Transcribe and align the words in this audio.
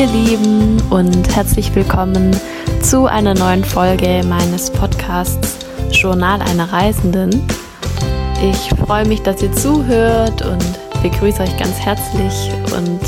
Ihr 0.00 0.06
Lieben 0.06 0.80
und 0.88 1.36
herzlich 1.36 1.74
willkommen 1.74 2.34
zu 2.80 3.04
einer 3.04 3.34
neuen 3.34 3.62
Folge 3.62 4.22
meines 4.26 4.70
Podcasts 4.70 5.58
Journal 5.90 6.40
einer 6.40 6.72
Reisenden. 6.72 7.46
Ich 8.42 8.70
freue 8.78 9.06
mich, 9.06 9.20
dass 9.20 9.42
ihr 9.42 9.52
zuhört 9.52 10.40
und 10.40 11.02
begrüße 11.02 11.42
euch 11.42 11.54
ganz 11.58 11.76
herzlich 11.80 12.50
und 12.74 12.98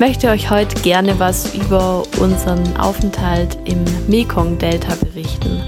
möchte 0.00 0.28
euch 0.30 0.50
heute 0.50 0.74
gerne 0.82 1.20
was 1.20 1.54
über 1.54 2.02
unseren 2.18 2.76
Aufenthalt 2.78 3.56
im 3.64 3.84
Mekong-Delta 4.08 4.96
berichten. 4.96 5.62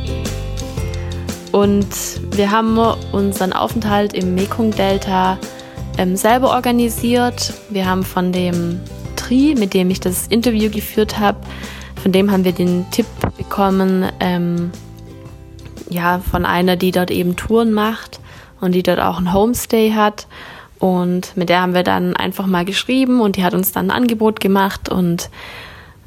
Und 1.53 1.87
wir 2.33 2.51
haben 2.51 2.77
unseren 3.12 3.53
Aufenthalt 3.53 4.14
im 4.14 4.34
Mekong-Delta 4.34 5.39
ähm, 5.97 6.16
selber 6.16 6.51
organisiert. 6.51 7.53
Wir 7.70 7.87
haben 7.87 8.03
von 8.03 8.33
dem 8.33 8.80
Tri, 9.24 9.55
mit 9.56 9.73
dem 9.73 9.88
ich 9.91 10.01
das 10.01 10.27
Interview 10.27 10.70
geführt 10.70 11.19
habe, 11.19 11.38
von 12.02 12.12
dem 12.12 12.30
haben 12.30 12.45
wir 12.45 12.52
den 12.52 12.84
Tipp 12.91 13.06
bekommen, 13.38 14.05
ähm, 14.20 14.70
ja, 15.88 16.19
von 16.19 16.45
einer, 16.45 16.77
die 16.77 16.91
dort 16.91 17.10
eben 17.10 17.34
Touren 17.34 17.73
macht 17.73 18.20
und 18.60 18.73
die 18.73 18.83
dort 18.83 19.00
auch 19.00 19.19
ein 19.19 19.33
Homestay 19.33 19.92
hat. 19.92 20.27
Und 20.78 21.34
mit 21.37 21.48
der 21.48 21.62
haben 21.62 21.73
wir 21.73 21.84
dann 21.84 22.14
einfach 22.14 22.47
mal 22.47 22.66
geschrieben 22.66 23.20
und 23.20 23.37
die 23.37 23.45
hat 23.45 23.55
uns 23.55 23.73
dann 23.73 23.87
ein 23.91 24.02
Angebot 24.02 24.41
gemacht 24.41 24.91
und 24.91 25.30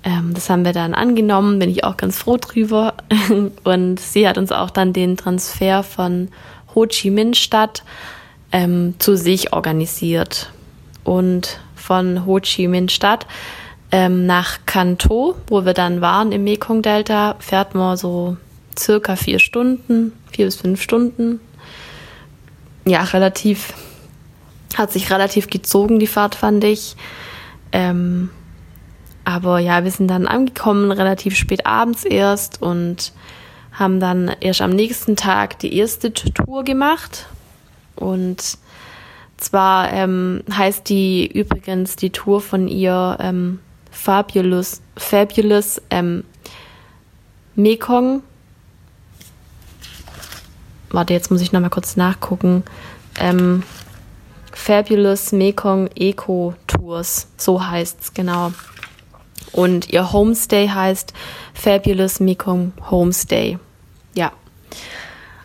ähm, 0.03 0.35
das 0.35 0.49
haben 0.51 0.63
wir 0.63 0.73
dann 0.73 0.93
angenommen, 0.93 1.57
bin 1.57 1.71
ich 1.71 1.83
auch 1.83 1.97
ganz 1.97 2.19
froh 2.19 2.37
drüber. 2.37 2.93
und 3.63 3.99
sie 3.99 4.27
hat 4.27 4.37
uns 4.37 4.51
auch 4.51 4.69
dann 4.69 4.93
den 4.93 5.17
Transfer 5.17 5.81
von 5.81 6.27
Ho 6.75 6.85
Chi 6.85 7.09
Minh 7.09 7.33
Stadt 7.33 7.83
ähm, 8.51 8.93
zu 8.99 9.17
sich 9.17 9.53
organisiert. 9.53 10.51
Und 11.03 11.59
von 11.87 12.25
Ho 12.25 12.39
Chi 12.41 12.67
Minh 12.67 12.89
Stadt 12.89 13.25
ähm, 13.91 14.25
nach 14.25 14.59
Kanto, 14.65 15.35
wo 15.47 15.65
wir 15.65 15.73
dann 15.73 16.01
waren 16.01 16.33
im 16.33 16.43
Mekong-Delta, 16.43 17.37
fährt 17.39 17.75
man 17.75 17.95
so 17.95 18.35
circa 18.77 19.15
vier 19.15 19.39
Stunden, 19.39 20.11
vier 20.29 20.45
bis 20.45 20.57
fünf 20.57 20.81
Stunden. 20.81 21.39
Ja, 22.85 23.03
relativ, 23.03 23.73
hat 24.77 24.91
sich 24.91 25.09
relativ 25.11 25.49
gezogen, 25.49 25.99
die 25.99 26.07
Fahrt, 26.07 26.35
fand 26.35 26.65
ich. 26.65 26.97
Ähm, 27.71 28.29
aber 29.23 29.59
ja, 29.59 29.85
wir 29.85 29.91
sind 29.91 30.09
dann 30.09 30.27
angekommen, 30.27 30.91
relativ 30.91 31.35
spät 31.37 31.65
abends 31.65 32.03
erst 32.03 32.61
und 32.61 33.13
haben 33.71 33.99
dann 34.01 34.35
erst 34.41 34.61
am 34.61 34.71
nächsten 34.71 35.15
Tag 35.15 35.59
die 35.59 35.77
erste 35.77 36.13
Tour 36.13 36.63
gemacht. 36.63 37.27
Und 37.95 38.57
zwar 39.37 39.91
ähm, 39.93 40.43
heißt 40.51 40.89
die 40.89 41.27
übrigens 41.27 41.95
die 41.95 42.09
Tour 42.09 42.41
von 42.41 42.67
ihr 42.67 43.17
ähm, 43.19 43.59
Fabulous, 43.91 44.81
Fabulous 44.95 45.81
ähm, 45.89 46.23
Mekong. 47.55 48.21
Warte, 50.89 51.13
jetzt 51.13 51.31
muss 51.31 51.41
ich 51.41 51.51
nochmal 51.51 51.69
kurz 51.69 51.95
nachgucken. 51.97 52.63
Ähm, 53.19 53.63
Fabulous 54.53 55.31
Mekong 55.31 55.89
Eco 55.95 56.55
Tours, 56.65 57.27
so 57.37 57.65
heißt's 57.65 58.13
genau. 58.13 58.51
Und 59.51 59.89
ihr 59.89 60.11
Homestay 60.11 60.67
heißt 60.67 61.13
Fabulous 61.53 62.19
Mekong 62.19 62.73
Homestay. 62.89 63.59
Ja. 64.13 64.31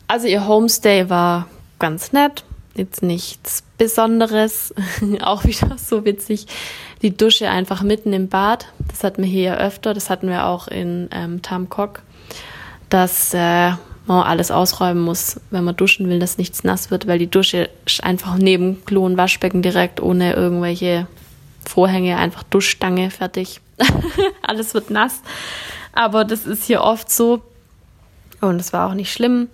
Also 0.09 0.27
ihr 0.27 0.47
Homestay 0.47 1.09
war 1.09 1.47
ganz 1.79 2.13
nett, 2.13 2.45
jetzt 2.75 3.03
nichts 3.03 3.63
Besonderes, 3.79 4.75
auch 5.23 5.45
wieder 5.45 5.77
so 5.79 6.05
witzig. 6.05 6.47
Die 7.03 7.17
Dusche 7.17 7.51
einfach 7.51 7.83
mitten 7.83 8.13
im 8.13 8.29
Bad, 8.29 8.67
das 8.89 9.05
hatten 9.05 9.23
wir 9.23 9.31
hier 9.31 9.59
öfter, 9.59 9.95
das 9.95 10.11
hatten 10.11 10.29
wir 10.29 10.47
auch 10.47 10.69
in 10.69 11.09
ähm, 11.13 11.43
Tamkok, 11.43 12.03
dass 12.89 13.35
äh, 13.35 13.73
man 14.07 14.25
alles 14.25 14.51
ausräumen 14.51 15.03
muss, 15.03 15.41
wenn 15.51 15.65
man 15.65 15.77
duschen 15.77 16.09
will, 16.09 16.19
dass 16.19 16.39
nichts 16.39 16.65
nass 16.65 16.91
wird, 16.91 17.07
weil 17.07 17.19
die 17.19 17.31
Dusche 17.31 17.71
einfach 18.03 18.37
neben 18.37 18.85
Klo 18.85 19.05
und 19.05 19.17
Waschbecken 19.17 19.63
direkt 19.63 20.01
ohne 20.01 20.35
irgendwelche 20.35 21.07
Vorhänge, 21.65 22.17
einfach 22.17 22.43
Duschstange, 22.45 23.11
fertig. 23.11 23.61
alles 24.43 24.75
wird 24.75 24.91
nass. 24.91 25.23
Aber 25.93 26.25
das 26.25 26.47
ist 26.47 26.65
hier 26.65 26.83
oft 26.83 27.11
so 27.11 27.43
und 28.41 28.61
es 28.61 28.73
war 28.73 28.89
auch 28.89 28.95
nicht 28.95 29.13
schlimm. 29.13 29.49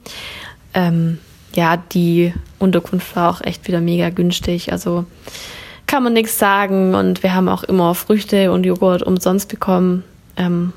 Ähm, 0.74 1.18
ja, 1.58 1.76
die 1.76 2.32
Unterkunft 2.60 3.16
war 3.16 3.30
auch 3.30 3.40
echt 3.40 3.66
wieder 3.66 3.80
mega 3.80 4.10
günstig. 4.10 4.70
Also 4.70 5.06
kann 5.88 6.04
man 6.04 6.12
nichts 6.12 6.38
sagen. 6.38 6.94
Und 6.94 7.24
wir 7.24 7.34
haben 7.34 7.48
auch 7.48 7.64
immer 7.64 7.96
Früchte 7.96 8.52
und 8.52 8.64
Joghurt 8.64 9.02
umsonst 9.02 9.48
bekommen. 9.48 10.04
Ähm, 10.36 10.72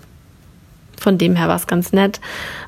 von 0.97 1.19
dem 1.19 1.35
her 1.35 1.47
war 1.47 1.57
es 1.57 1.67
ganz 1.67 1.93
nett. 1.93 2.19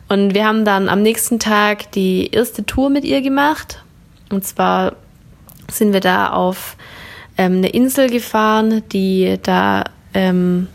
Und 0.09 0.35
wir 0.35 0.45
haben 0.45 0.63
dann 0.63 0.89
am 0.89 1.01
nächsten 1.01 1.39
Tag 1.39 1.91
die 1.93 2.29
erste 2.31 2.63
Tour 2.63 2.91
mit 2.91 3.03
ihr 3.03 3.23
gemacht. 3.23 3.81
Und 4.29 4.45
zwar 4.45 4.93
sind 5.71 5.91
wir 5.91 5.99
da 5.99 6.33
auf 6.33 6.77
ähm, 7.39 7.57
eine 7.57 7.69
Insel 7.69 8.11
gefahren, 8.11 8.83
die 8.91 9.39
da 9.41 9.85
ähm, 10.13 10.67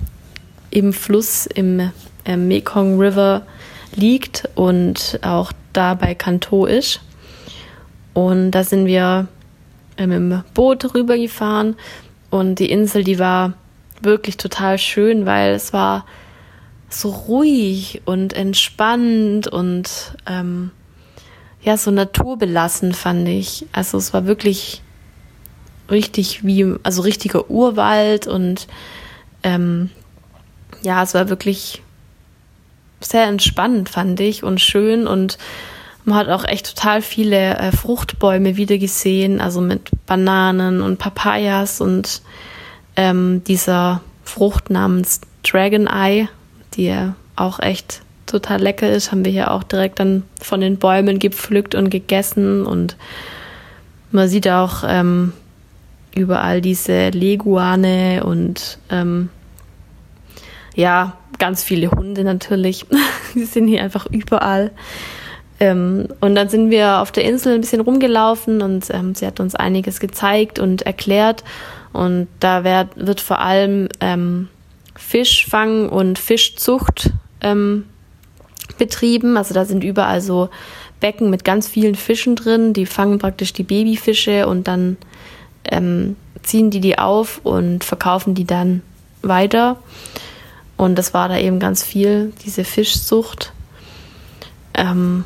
im 0.70 0.92
Fluss 0.92 1.46
im 1.46 1.92
ähm, 2.24 2.48
Mekong 2.48 2.98
River 2.98 3.42
liegt 3.94 4.48
und 4.56 5.20
auch 5.22 5.52
da 5.72 5.94
bei 5.94 6.16
Kanto 6.16 6.66
ist. 6.66 7.00
Und 8.18 8.50
da 8.50 8.64
sind 8.64 8.86
wir 8.86 9.28
ähm, 9.96 10.10
im 10.10 10.42
Boot 10.52 10.92
rübergefahren 10.92 11.76
und 12.30 12.56
die 12.58 12.68
Insel, 12.68 13.04
die 13.04 13.20
war 13.20 13.52
wirklich 14.02 14.36
total 14.36 14.76
schön, 14.76 15.24
weil 15.24 15.52
es 15.52 15.72
war 15.72 16.04
so 16.88 17.10
ruhig 17.10 18.02
und 18.06 18.32
entspannt 18.32 19.46
und 19.46 20.16
ähm, 20.26 20.72
ja, 21.62 21.76
so 21.76 21.92
naturbelassen 21.92 22.92
fand 22.92 23.28
ich. 23.28 23.66
Also 23.70 23.98
es 23.98 24.12
war 24.12 24.26
wirklich 24.26 24.82
richtig 25.88 26.44
wie, 26.44 26.74
also 26.82 27.02
richtiger 27.02 27.48
Urwald 27.48 28.26
und 28.26 28.66
ähm, 29.44 29.90
ja, 30.82 31.04
es 31.04 31.14
war 31.14 31.28
wirklich 31.28 31.82
sehr 32.98 33.26
entspannend, 33.26 33.88
fand 33.88 34.18
ich, 34.18 34.42
und 34.42 34.60
schön 34.60 35.06
und 35.06 35.38
man 36.08 36.18
hat 36.18 36.28
auch 36.28 36.44
echt 36.44 36.74
total 36.74 37.02
viele 37.02 37.56
äh, 37.58 37.72
Fruchtbäume 37.72 38.56
wieder 38.56 38.78
gesehen, 38.78 39.40
also 39.40 39.60
mit 39.60 39.90
Bananen 40.06 40.80
und 40.80 40.98
Papayas 40.98 41.80
und 41.80 42.22
ähm, 42.96 43.42
dieser 43.46 44.00
Frucht 44.24 44.70
namens 44.70 45.20
Dragon 45.42 45.86
Eye, 45.86 46.28
die 46.74 46.94
auch 47.36 47.60
echt 47.60 48.02
total 48.26 48.60
lecker 48.60 48.90
ist, 48.90 49.12
haben 49.12 49.24
wir 49.24 49.32
hier 49.32 49.50
auch 49.50 49.62
direkt 49.62 50.00
dann 50.00 50.22
von 50.40 50.60
den 50.60 50.78
Bäumen 50.78 51.18
gepflückt 51.18 51.74
und 51.74 51.90
gegessen 51.90 52.66
und 52.66 52.96
man 54.10 54.28
sieht 54.28 54.48
auch 54.48 54.84
ähm, 54.86 55.32
überall 56.14 56.60
diese 56.60 57.10
Leguane 57.10 58.24
und 58.24 58.78
ähm, 58.90 59.28
ja, 60.74 61.16
ganz 61.38 61.62
viele 61.62 61.90
Hunde 61.90 62.24
natürlich. 62.24 62.86
Die 63.34 63.44
sind 63.44 63.68
hier 63.68 63.82
einfach 63.82 64.06
überall. 64.06 64.70
Ähm, 65.60 66.08
und 66.20 66.34
dann 66.34 66.48
sind 66.48 66.70
wir 66.70 67.00
auf 67.00 67.12
der 67.12 67.24
Insel 67.24 67.54
ein 67.54 67.60
bisschen 67.60 67.80
rumgelaufen 67.80 68.62
und 68.62 68.86
ähm, 68.90 69.14
sie 69.14 69.26
hat 69.26 69.40
uns 69.40 69.54
einiges 69.54 70.00
gezeigt 70.00 70.58
und 70.58 70.82
erklärt. 70.82 71.44
Und 71.92 72.28
da 72.40 72.64
werd, 72.64 72.90
wird 72.96 73.20
vor 73.20 73.40
allem 73.40 73.88
ähm, 74.00 74.48
Fischfang 74.96 75.88
und 75.88 76.18
Fischzucht 76.18 77.10
ähm, 77.40 77.84
betrieben. 78.78 79.36
Also 79.36 79.54
da 79.54 79.64
sind 79.64 79.82
überall 79.82 80.20
so 80.20 80.48
Becken 81.00 81.30
mit 81.30 81.44
ganz 81.44 81.68
vielen 81.68 81.94
Fischen 81.94 82.36
drin. 82.36 82.72
Die 82.72 82.86
fangen 82.86 83.18
praktisch 83.18 83.52
die 83.52 83.62
Babyfische 83.62 84.46
und 84.46 84.68
dann 84.68 84.96
ähm, 85.64 86.16
ziehen 86.42 86.70
die 86.70 86.80
die 86.80 86.98
auf 86.98 87.40
und 87.42 87.84
verkaufen 87.84 88.34
die 88.34 88.44
dann 88.44 88.82
weiter. 89.22 89.76
Und 90.76 90.96
das 90.96 91.14
war 91.14 91.28
da 91.28 91.38
eben 91.38 91.58
ganz 91.58 91.82
viel, 91.82 92.32
diese 92.44 92.64
Fischzucht. 92.64 93.52
Ähm, 94.74 95.24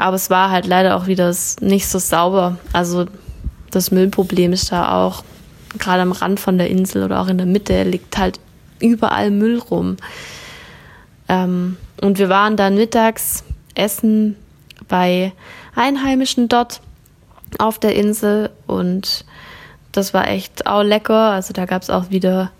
aber 0.00 0.16
es 0.16 0.30
war 0.30 0.50
halt 0.50 0.66
leider 0.66 0.96
auch 0.96 1.06
wieder 1.06 1.34
nicht 1.60 1.86
so 1.86 1.98
sauber. 1.98 2.56
Also 2.72 3.06
das 3.70 3.90
Müllproblem 3.90 4.52
ist 4.52 4.72
da 4.72 5.04
auch, 5.04 5.24
gerade 5.78 6.02
am 6.02 6.12
Rand 6.12 6.40
von 6.40 6.58
der 6.58 6.70
Insel 6.70 7.04
oder 7.04 7.20
auch 7.20 7.28
in 7.28 7.38
der 7.38 7.46
Mitte, 7.46 7.82
liegt 7.84 8.18
halt 8.18 8.40
überall 8.80 9.30
Müll 9.30 9.58
rum. 9.58 9.96
Ähm, 11.28 11.76
und 12.00 12.18
wir 12.18 12.28
waren 12.28 12.56
dann 12.56 12.76
mittags 12.76 13.44
essen 13.74 14.36
bei 14.88 15.32
Einheimischen 15.74 16.48
dort 16.48 16.80
auf 17.58 17.78
der 17.78 17.94
Insel 17.94 18.50
und 18.66 19.24
das 19.92 20.14
war 20.14 20.28
echt 20.28 20.66
auch 20.66 20.82
lecker. 20.82 21.30
Also 21.30 21.52
da 21.52 21.66
gab 21.66 21.82
es 21.82 21.90
auch 21.90 22.10
wieder 22.10 22.50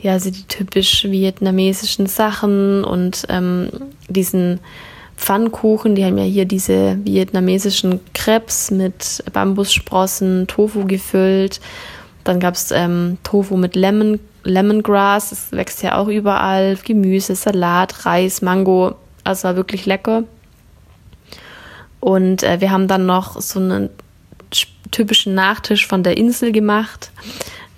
ja, 0.00 0.18
so 0.18 0.30
die 0.30 0.44
typisch 0.44 1.04
vietnamesischen 1.04 2.06
Sachen 2.06 2.84
und 2.84 3.26
ähm, 3.28 3.68
diesen 4.08 4.60
Pfannkuchen, 5.20 5.94
die 5.94 6.04
haben 6.04 6.16
ja 6.16 6.24
hier 6.24 6.46
diese 6.46 6.98
vietnamesischen 7.04 8.00
Crepes 8.14 8.70
mit 8.70 9.22
Bambussprossen, 9.32 10.46
Tofu 10.46 10.86
gefüllt. 10.86 11.60
Dann 12.24 12.40
gab 12.40 12.54
es 12.54 12.70
ähm, 12.70 13.18
Tofu 13.22 13.56
mit 13.56 13.76
Lemon 13.76 14.18
Lemongrass, 14.42 15.28
das 15.28 15.52
wächst 15.52 15.82
ja 15.82 15.98
auch 15.98 16.08
überall, 16.08 16.78
Gemüse, 16.82 17.34
Salat, 17.34 18.06
Reis, 18.06 18.40
Mango, 18.40 18.94
also 19.22 19.48
war 19.48 19.56
wirklich 19.56 19.84
lecker. 19.84 20.24
Und 22.00 22.42
äh, 22.42 22.62
wir 22.62 22.70
haben 22.70 22.88
dann 22.88 23.04
noch 23.04 23.38
so 23.38 23.60
einen 23.60 23.90
typischen 24.90 25.34
Nachtisch 25.34 25.86
von 25.86 26.02
der 26.02 26.16
Insel 26.16 26.52
gemacht. 26.52 27.12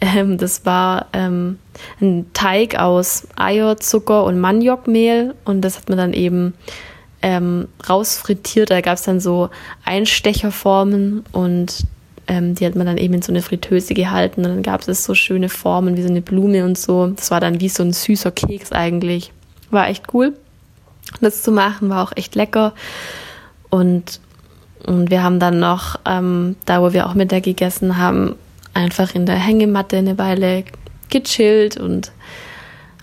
Ähm, 0.00 0.38
das 0.38 0.64
war 0.64 1.06
ähm, 1.12 1.58
ein 2.00 2.26
Teig 2.32 2.78
aus 2.78 3.26
Eier, 3.34 3.76
Zucker 3.78 4.22
und 4.22 4.38
Maniokmehl 4.38 5.34
und 5.44 5.62
das 5.62 5.78
hat 5.78 5.88
man 5.88 5.98
dann 5.98 6.12
eben 6.12 6.54
ähm, 7.22 7.68
rausfrittiert. 7.88 8.70
Da 8.70 8.80
gab 8.80 8.94
es 8.94 9.02
dann 9.02 9.20
so 9.20 9.50
Einstecherformen 9.84 11.24
und 11.32 11.86
ähm, 12.26 12.54
die 12.54 12.66
hat 12.66 12.76
man 12.76 12.86
dann 12.86 12.98
eben 12.98 13.14
in 13.14 13.22
so 13.22 13.32
eine 13.32 13.42
Fritteuse 13.42 13.94
gehalten. 13.94 14.44
Und 14.44 14.50
dann 14.50 14.62
gab 14.62 14.86
es 14.86 15.04
so 15.04 15.14
schöne 15.14 15.48
Formen 15.48 15.96
wie 15.96 16.02
so 16.02 16.08
eine 16.08 16.22
Blume 16.22 16.64
und 16.64 16.78
so. 16.78 17.08
Das 17.08 17.30
war 17.30 17.40
dann 17.40 17.60
wie 17.60 17.68
so 17.68 17.82
ein 17.82 17.92
süßer 17.92 18.30
Keks 18.30 18.72
eigentlich. 18.72 19.32
War 19.70 19.88
echt 19.88 20.12
cool. 20.12 20.36
Das 21.20 21.42
zu 21.42 21.52
machen 21.52 21.88
war 21.88 22.02
auch 22.02 22.12
echt 22.16 22.34
lecker. 22.34 22.74
Und, 23.70 24.20
und 24.86 25.10
wir 25.10 25.22
haben 25.22 25.40
dann 25.40 25.58
noch, 25.58 25.98
ähm, 26.06 26.56
da 26.66 26.82
wo 26.82 26.92
wir 26.92 27.06
auch 27.06 27.14
Mittag 27.14 27.44
gegessen 27.44 27.96
haben, 27.96 28.36
einfach 28.74 29.14
in 29.14 29.26
der 29.26 29.36
Hängematte 29.36 29.96
eine 29.96 30.18
Weile 30.18 30.64
gechillt 31.10 31.76
und 31.76 32.12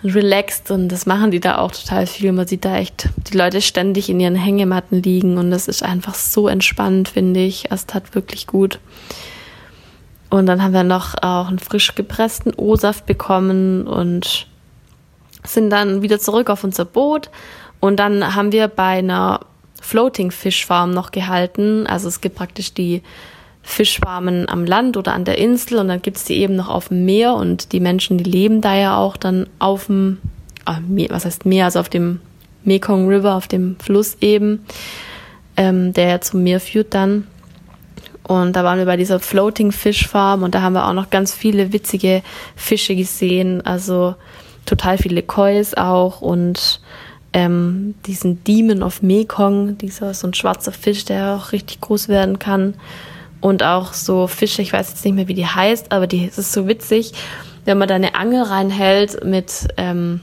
relaxed 0.03 0.71
und 0.71 0.89
das 0.89 1.05
machen 1.05 1.31
die 1.31 1.39
da 1.39 1.57
auch 1.57 1.71
total 1.71 2.07
viel. 2.07 2.31
Man 2.31 2.47
sieht 2.47 2.65
da 2.65 2.77
echt 2.77 3.09
die 3.29 3.37
Leute 3.37 3.61
ständig 3.61 4.09
in 4.09 4.19
ihren 4.19 4.35
Hängematten 4.35 5.01
liegen 5.01 5.37
und 5.37 5.51
das 5.51 5.67
ist 5.67 5.83
einfach 5.83 6.15
so 6.15 6.47
entspannt, 6.47 7.09
finde 7.09 7.41
ich. 7.41 7.71
Es 7.71 7.85
tat 7.85 8.15
wirklich 8.15 8.47
gut. 8.47 8.79
Und 10.29 10.45
dann 10.45 10.63
haben 10.63 10.73
wir 10.73 10.83
noch 10.83 11.15
auch 11.21 11.47
einen 11.47 11.59
frisch 11.59 11.95
gepressten 11.95 12.53
O-Saft 12.55 13.05
bekommen 13.05 13.87
und 13.87 14.47
sind 15.43 15.69
dann 15.69 16.01
wieder 16.01 16.19
zurück 16.19 16.49
auf 16.49 16.63
unser 16.63 16.85
Boot. 16.85 17.29
Und 17.79 17.97
dann 17.97 18.35
haben 18.35 18.51
wir 18.51 18.67
bei 18.67 18.99
einer 18.99 19.41
Floating 19.81 20.31
Fish 20.31 20.65
Farm 20.65 20.91
noch 20.91 21.11
gehalten. 21.11 21.87
Also 21.87 22.07
es 22.07 22.21
gibt 22.21 22.35
praktisch 22.35 22.73
die 22.73 23.01
Fischfarmen 23.69 24.49
am 24.49 24.65
Land 24.65 24.97
oder 24.97 25.13
an 25.13 25.25
der 25.25 25.37
Insel 25.37 25.77
und 25.77 25.89
dann 25.89 26.01
gibt 26.01 26.17
es 26.17 26.25
die 26.25 26.37
eben 26.37 26.55
noch 26.55 26.69
auf 26.69 26.89
dem 26.89 27.05
Meer 27.05 27.35
und 27.35 27.71
die 27.71 27.79
Menschen, 27.79 28.17
die 28.17 28.23
leben 28.23 28.61
da 28.61 28.75
ja 28.75 28.97
auch 28.97 29.15
dann 29.15 29.45
auf 29.59 29.85
dem, 29.85 30.17
ah, 30.65 30.79
was 31.09 31.25
heißt 31.25 31.45
Meer, 31.45 31.65
also 31.65 31.79
auf 31.79 31.87
dem 31.87 32.19
Mekong 32.63 33.07
River, 33.07 33.35
auf 33.35 33.47
dem 33.47 33.77
Fluss 33.79 34.17
eben, 34.21 34.65
ähm, 35.55 35.93
der 35.93 36.07
ja 36.07 36.19
zum 36.19 36.41
Meer 36.41 36.59
führt 36.59 36.95
dann. 36.95 37.27
Und 38.23 38.55
da 38.55 38.63
waren 38.63 38.79
wir 38.79 38.85
bei 38.85 38.97
dieser 38.97 39.19
Floating 39.19 39.71
Fish 39.71 40.07
Farm 40.07 40.41
und 40.41 40.55
da 40.55 40.61
haben 40.61 40.73
wir 40.73 40.87
auch 40.87 40.93
noch 40.93 41.11
ganz 41.11 41.33
viele 41.33 41.71
witzige 41.71 42.23
Fische 42.55 42.95
gesehen, 42.95 43.63
also 43.63 44.15
total 44.65 44.97
viele 44.97 45.21
Kois 45.21 45.75
auch 45.77 46.21
und 46.21 46.81
ähm, 47.33 47.93
diesen 48.07 48.43
Demon 48.43 48.81
of 48.81 49.03
Mekong, 49.03 49.77
dieser 49.77 50.15
so 50.15 50.25
ein 50.25 50.33
schwarzer 50.33 50.71
Fisch, 50.71 51.05
der 51.05 51.35
auch 51.35 51.51
richtig 51.51 51.81
groß 51.81 52.07
werden 52.07 52.39
kann 52.39 52.73
und 53.41 53.63
auch 53.63 53.93
so 53.93 54.27
Fische, 54.27 54.61
ich 54.61 54.73
weiß 54.73 54.89
jetzt 54.89 55.05
nicht 55.05 55.15
mehr, 55.15 55.27
wie 55.27 55.33
die 55.33 55.45
heißt, 55.45 55.91
aber 55.91 56.07
die 56.07 56.25
ist 56.25 56.51
so 56.51 56.67
witzig, 56.67 57.13
wenn 57.65 57.77
man 57.77 57.87
da 57.87 57.95
eine 57.95 58.15
Angel 58.15 58.43
reinhält 58.43 59.23
mit, 59.23 59.67
ähm, 59.77 60.21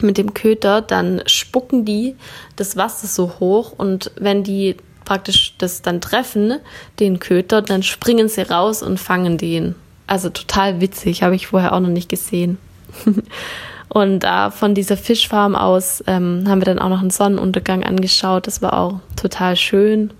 mit 0.00 0.16
dem 0.16 0.34
Köter, 0.34 0.80
dann 0.80 1.22
spucken 1.26 1.84
die 1.84 2.16
das 2.56 2.76
Wasser 2.76 3.06
so 3.06 3.34
hoch 3.40 3.72
und 3.76 4.12
wenn 4.16 4.44
die 4.44 4.76
praktisch 5.04 5.54
das 5.58 5.82
dann 5.82 6.00
treffen, 6.00 6.58
den 7.00 7.18
Köter, 7.18 7.62
dann 7.62 7.82
springen 7.82 8.28
sie 8.28 8.42
raus 8.42 8.82
und 8.82 9.00
fangen 9.00 9.38
den. 9.38 9.74
Also 10.06 10.28
total 10.28 10.80
witzig, 10.80 11.22
habe 11.22 11.34
ich 11.34 11.46
vorher 11.48 11.72
auch 11.72 11.80
noch 11.80 11.88
nicht 11.88 12.08
gesehen. 12.08 12.58
und 13.88 14.20
da 14.20 14.50
von 14.50 14.74
dieser 14.74 14.96
Fischfarm 14.96 15.56
aus 15.56 16.04
ähm, 16.06 16.44
haben 16.46 16.60
wir 16.60 16.66
dann 16.66 16.78
auch 16.78 16.90
noch 16.90 17.00
einen 17.00 17.10
Sonnenuntergang 17.10 17.84
angeschaut. 17.84 18.46
Das 18.46 18.60
war 18.62 18.78
auch 18.78 19.00
total 19.16 19.56
schön. 19.56 20.12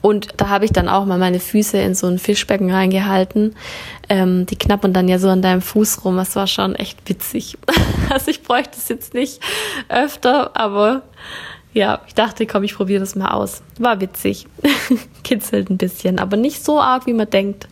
Und 0.00 0.28
da 0.36 0.48
habe 0.48 0.64
ich 0.64 0.72
dann 0.72 0.88
auch 0.88 1.04
mal 1.04 1.18
meine 1.18 1.40
Füße 1.40 1.78
in 1.78 1.94
so 1.94 2.06
ein 2.06 2.18
Fischbecken 2.18 2.70
reingehalten. 2.70 3.54
Ähm, 4.08 4.46
die 4.46 4.56
knappern 4.56 4.92
dann 4.92 5.08
ja 5.08 5.18
so 5.18 5.28
an 5.28 5.42
deinem 5.42 5.62
Fuß 5.62 6.04
rum. 6.04 6.16
Das 6.16 6.36
war 6.36 6.46
schon 6.46 6.74
echt 6.74 7.08
witzig. 7.08 7.58
also 8.10 8.30
ich 8.30 8.42
bräuchte 8.42 8.76
es 8.76 8.88
jetzt 8.88 9.14
nicht 9.14 9.40
öfter, 9.88 10.56
aber 10.56 11.02
ja, 11.72 12.00
ich 12.06 12.14
dachte, 12.14 12.46
komm, 12.46 12.64
ich 12.64 12.74
probiere 12.74 13.00
das 13.00 13.14
mal 13.14 13.30
aus. 13.30 13.62
War 13.78 14.00
witzig. 14.00 14.46
Kitzelt 15.24 15.70
ein 15.70 15.76
bisschen, 15.76 16.18
aber 16.18 16.36
nicht 16.36 16.64
so 16.64 16.80
arg, 16.80 17.06
wie 17.06 17.12
man 17.12 17.30
denkt. 17.30 17.68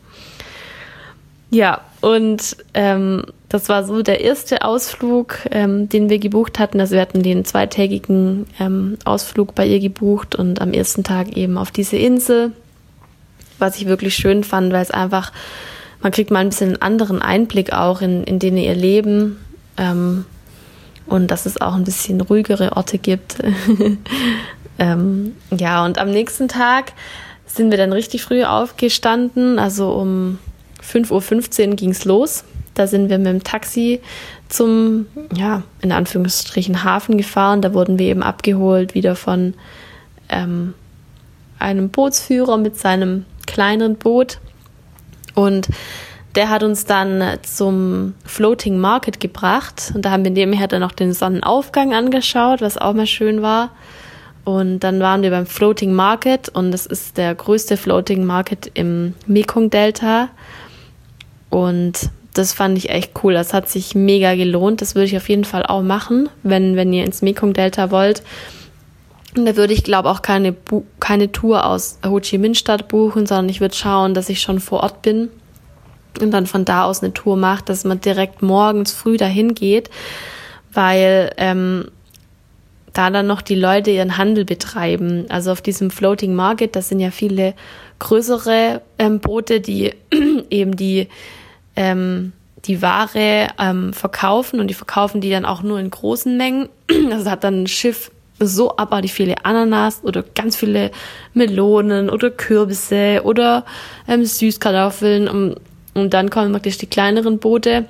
Ja, 1.51 1.81
und 2.01 2.57
ähm, 2.75 3.25
das 3.49 3.69
war 3.69 3.85
so 3.85 4.03
der 4.03 4.21
erste 4.21 4.63
Ausflug, 4.63 5.39
ähm, 5.51 5.89
den 5.89 6.11
wir 6.11 6.19
gebucht 6.19 6.59
hatten. 6.59 6.81
Also 6.81 6.95
wir 6.95 7.01
hatten 7.01 7.23
den 7.23 7.45
zweitägigen 7.45 8.47
ähm, 8.61 8.99
Ausflug 9.05 9.55
bei 9.55 9.67
ihr 9.67 9.81
gebucht 9.81 10.35
und 10.37 10.61
am 10.61 10.73
ersten 10.73 11.05
Tag 11.05 11.37
eben 11.37 11.57
auf 11.57 11.71
diese 11.71 11.97
Insel, 11.97 12.53
was 13.59 13.79
ich 13.79 13.87
wirklich 13.87 14.15
schön 14.15 14.45
fand, 14.45 14.73
weil 14.73 14.83
es 14.83 14.91
einfach, 14.91 15.33
man 16.03 16.13
kriegt 16.13 16.31
mal 16.31 16.41
ein 16.41 16.51
bisschen 16.51 16.69
einen 16.69 16.83
anderen 16.83 17.23
Einblick 17.23 17.73
auch 17.73 18.03
in, 18.03 18.23
in 18.25 18.39
denen 18.39 18.59
ihr 18.59 18.75
Leben 18.75 19.39
ähm, 19.79 20.27
und 21.07 21.31
dass 21.31 21.47
es 21.47 21.59
auch 21.61 21.75
ein 21.75 21.85
bisschen 21.85 22.21
ruhigere 22.21 22.77
Orte 22.77 22.99
gibt. 22.99 23.39
ähm, 24.79 25.35
ja, 25.57 25.87
und 25.87 25.97
am 25.97 26.11
nächsten 26.11 26.49
Tag 26.49 26.93
sind 27.47 27.71
wir 27.71 27.79
dann 27.79 27.95
richtig 27.95 28.23
früh 28.23 28.45
aufgestanden, 28.45 29.59
also 29.59 29.91
um 29.93 30.39
5.15 30.91 31.69
Uhr 31.69 31.77
ging 31.77 31.91
es 31.91 32.05
los. 32.05 32.45
Da 32.75 32.87
sind 32.87 33.11
wir 33.11 33.19
mit 33.19 33.27
dem 33.27 33.45
Taxi 33.45 34.01
zum, 34.49 35.07
ja, 35.35 35.63
in 35.81 35.93
Anführungsstrichen 35.93 36.85
Hafen 36.85 37.17
gefahren. 37.17 37.61
Da 37.61 37.75
wurden 37.75 37.99
wir 37.99 38.07
eben 38.07 38.23
abgeholt, 38.23 38.95
wieder 38.95 39.17
von 39.17 39.55
ähm, 40.29 40.75
einem 41.59 41.91
Bootsführer 41.91 42.57
mit 42.57 42.79
seinem 42.79 43.25
kleineren 43.47 43.97
Boot. 43.97 44.39
Und 45.35 45.69
der 46.35 46.51
hat 46.51 46.63
uns 46.63 46.85
dann 46.85 47.39
zum 47.43 48.15
Floating 48.25 48.79
Market 48.79 49.19
gebracht. 49.19 49.93
Und 49.95 50.05
da 50.05 50.11
haben 50.11 50.25
wir 50.25 50.31
nebenher 50.31 50.69
dann 50.69 50.81
noch 50.81 50.93
den 50.93 51.13
Sonnenaufgang 51.13 51.95
angeschaut, 51.95 52.61
was 52.61 52.79
auch 52.79 52.95
mal 52.95 53.07
schön 53.07 53.43
war. 53.43 53.71
Und 54.45 54.81
dann 54.81 55.01
waren 55.01 55.23
wir 55.23 55.31
beim 55.31 55.47
Floating 55.47 55.93
Market 55.93 56.49
und 56.49 56.71
das 56.73 56.87
ist 56.87 57.19
der 57.19 57.35
größte 57.35 57.77
Floating 57.77 58.25
Market 58.25 58.71
im 58.73 59.13
Mekong 59.27 59.69
Delta. 59.69 60.31
Und 61.51 62.11
das 62.35 62.53
fand 62.53 62.79
ich 62.79 62.91
echt 62.91 63.13
cool. 63.23 63.33
Das 63.35 63.53
hat 63.53 63.69
sich 63.69 63.95
mega 63.95 64.35
gelohnt. 64.35 64.81
Das 64.81 64.95
würde 64.95 65.07
ich 65.07 65.17
auf 65.17 65.29
jeden 65.29 65.45
Fall 65.45 65.67
auch 65.67 65.83
machen, 65.83 66.29
wenn, 66.43 66.77
wenn 66.77 66.93
ihr 66.93 67.05
ins 67.05 67.23
Mekong-Delta 67.23 67.91
wollt. 67.91 68.23
Und 69.37 69.45
da 69.47 69.57
würde 69.57 69.73
ich, 69.73 69.85
glaube 69.85 70.09
auch 70.09 70.23
keine, 70.23 70.55
keine 71.01 71.33
Tour 71.33 71.67
aus 71.67 71.99
Ho 72.05 72.21
Chi 72.21 72.39
Minh-Stadt 72.39 72.89
buchen, 72.89 73.27
sondern 73.27 73.49
ich 73.49 73.61
würde 73.61 73.75
schauen, 73.75 74.15
dass 74.15 74.29
ich 74.29 74.41
schon 74.41 74.61
vor 74.61 74.83
Ort 74.83 75.03
bin 75.03 75.29
und 76.21 76.31
dann 76.31 76.47
von 76.47 76.65
da 76.65 76.85
aus 76.85 77.03
eine 77.03 77.13
Tour 77.13 77.37
macht, 77.37 77.69
dass 77.69 77.85
man 77.85 78.01
direkt 78.01 78.43
morgens 78.43 78.93
früh 78.93 79.17
dahin 79.17 79.55
geht, 79.55 79.91
weil 80.73 81.33
ähm, 81.37 81.87
da 82.93 83.11
dann 83.11 83.27
noch 83.27 83.43
die 83.43 83.55
Leute 83.55 83.91
ihren 83.91 84.17
Handel 84.17 84.45
betreiben. 84.45 85.27
Also 85.29 85.53
auf 85.53 85.61
diesem 85.61 85.91
Floating 85.91 86.35
Market, 86.35 86.75
das 86.75 86.89
sind 86.89 87.01
ja 87.01 87.11
viele 87.11 87.55
größere 87.99 88.81
ähm, 88.99 89.21
Boote, 89.21 89.61
die 89.61 89.93
eben 90.51 90.77
die 90.77 91.09
ähm, 91.79 92.33
die 92.65 92.83
Ware 92.83 93.49
ähm, 93.59 93.93
verkaufen 93.93 94.59
und 94.61 94.67
die 94.67 94.75
verkaufen 94.75 95.21
die 95.21 95.31
dann 95.31 95.45
auch 95.45 95.63
nur 95.63 95.79
in 95.79 95.91
großen 95.91 96.37
Mengen. 96.37 96.69
Also 97.11 97.31
hat 97.31 97.45
dann 97.45 97.63
ein 97.63 97.67
Schiff 97.69 98.11
so 98.41 98.77
abartig 98.77 99.13
viele 99.13 99.45
Ananas 99.45 100.03
oder 100.03 100.25
ganz 100.35 100.57
viele 100.57 100.91
Melonen 101.35 102.11
oder 102.11 102.31
Kürbisse 102.31 103.23
oder 103.25 103.65
ähm, 104.07 104.25
Süßkartoffeln 104.25 105.29
und, 105.29 105.57
und 105.95 106.15
dann 106.15 106.31
kommen 106.31 106.53
wirklich 106.53 106.79
die 106.79 106.87
kleineren 106.87 107.39
Boote 107.39 107.87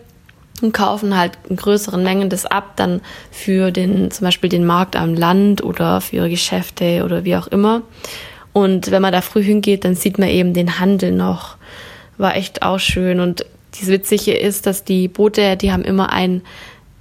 und 0.63 0.73
kaufen 0.73 1.17
halt 1.17 1.33
in 1.49 1.57
größeren 1.57 2.03
Mengen 2.03 2.29
das 2.29 2.47
ab, 2.47 2.77
dann 2.77 3.01
für 3.31 3.71
den, 3.71 4.11
zum 4.11 4.27
Beispiel 4.27 4.51
den 4.51 4.67
Markt 4.67 4.97
am 4.97 5.15
Land 5.15 5.63
oder 5.63 6.01
für 6.01 6.17
ihre 6.17 6.31
Geschäfte 6.31 7.05
oder 7.05 7.25
wie 7.25 7.37
auch 7.37 7.47
immer. 7.47 7.83
Und 8.53 8.91
wenn 8.91 9.03
man 9.03 9.13
da 9.13 9.21
früh 9.21 9.43
hingeht, 9.43 9.85
dann 9.85 9.95
sieht 9.95 10.19
man 10.19 10.29
eben 10.29 10.53
den 10.53 10.81
Handel 10.81 11.13
noch. 11.13 11.57
War 12.17 12.37
echt 12.37 12.63
auch 12.63 12.81
schön. 12.81 13.21
Und 13.21 13.45
das 13.73 13.89
Witzige 13.89 14.37
ist, 14.37 14.67
dass 14.67 14.85
die 14.85 15.09
Boote, 15.09 15.57
die 15.57 15.73
haben 15.73 15.85
immer 15.85 16.13
einen 16.13 16.43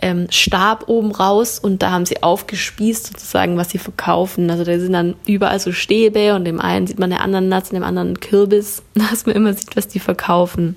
ähm, 0.02 0.28
Stab 0.30 0.88
oben 0.88 1.12
raus 1.12 1.60
und 1.60 1.82
da 1.82 1.92
haben 1.92 2.06
sie 2.06 2.22
aufgespießt 2.22 3.08
sozusagen, 3.08 3.58
was 3.58 3.70
sie 3.70 3.78
verkaufen. 3.78 4.50
Also 4.50 4.64
da 4.64 4.78
sind 4.78 4.94
dann 4.94 5.16
überall 5.26 5.60
so 5.60 5.72
Stäbe 5.72 6.36
und 6.36 6.46
dem 6.46 6.60
einen 6.60 6.88
sieht 6.88 7.00
man 7.00 7.12
eine 7.12 7.22
Ananas, 7.22 7.70
dem 7.70 7.84
anderen 7.84 8.20
Kürbis, 8.20 8.84
dass 8.94 9.26
man 9.26 9.36
immer 9.36 9.54
sieht, 9.54 9.76
was 9.76 9.88
die 9.88 10.00
verkaufen. 10.00 10.76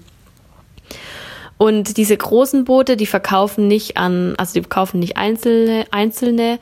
Und 1.58 1.98
diese 1.98 2.16
großen 2.16 2.64
Boote, 2.64 2.96
die 2.96 3.04
verkaufen 3.04 3.68
nicht 3.68 3.98
an, 3.98 4.34
also 4.38 4.54
die 4.54 4.62
verkaufen 4.62 4.98
nicht 4.98 5.18
einzelne, 5.18 5.84
einzelne 5.90 6.58